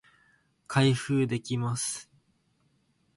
[0.67, 2.09] 開封できます